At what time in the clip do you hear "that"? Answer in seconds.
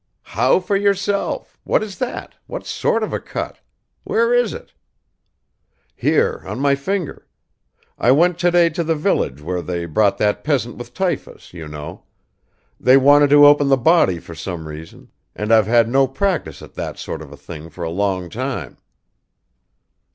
1.99-2.33, 10.17-10.43, 16.73-16.97